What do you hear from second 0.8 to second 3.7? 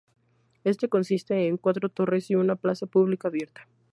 consiste en cuatro torres y una plaza pública abierta.